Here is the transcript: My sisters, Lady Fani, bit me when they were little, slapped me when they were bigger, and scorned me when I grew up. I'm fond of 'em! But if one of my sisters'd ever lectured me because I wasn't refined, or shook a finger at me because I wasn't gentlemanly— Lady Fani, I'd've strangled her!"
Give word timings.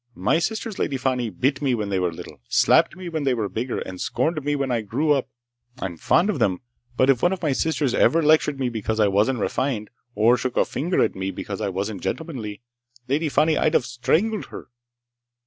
My 0.15 0.39
sisters, 0.39 0.79
Lady 0.79 0.97
Fani, 0.97 1.29
bit 1.29 1.61
me 1.61 1.75
when 1.75 1.89
they 1.89 1.99
were 1.99 2.11
little, 2.11 2.41
slapped 2.49 2.95
me 2.95 3.07
when 3.07 3.23
they 3.23 3.35
were 3.35 3.47
bigger, 3.47 3.77
and 3.77 4.01
scorned 4.01 4.43
me 4.43 4.55
when 4.55 4.71
I 4.71 4.81
grew 4.81 5.11
up. 5.11 5.29
I'm 5.77 5.95
fond 5.95 6.31
of 6.31 6.41
'em! 6.41 6.57
But 6.97 7.11
if 7.11 7.21
one 7.21 7.31
of 7.31 7.43
my 7.43 7.51
sisters'd 7.51 7.93
ever 7.93 8.23
lectured 8.23 8.59
me 8.59 8.69
because 8.69 8.99
I 8.99 9.07
wasn't 9.07 9.37
refined, 9.41 9.91
or 10.15 10.37
shook 10.37 10.57
a 10.57 10.65
finger 10.65 11.03
at 11.03 11.13
me 11.13 11.29
because 11.29 11.61
I 11.61 11.69
wasn't 11.69 12.01
gentlemanly— 12.01 12.61
Lady 13.07 13.29
Fani, 13.29 13.59
I'd've 13.59 13.85
strangled 13.85 14.47
her!" 14.47 14.69